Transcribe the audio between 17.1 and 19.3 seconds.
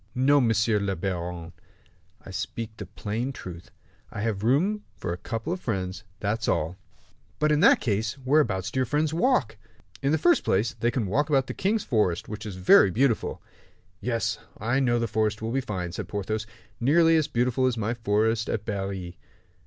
as beautiful as my forest at Berry."